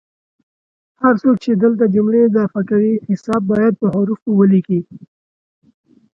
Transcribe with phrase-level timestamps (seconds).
[1.01, 4.79] هر څوک چې دلته جملې اضافه کوي حساب باید په حوفو ولیکي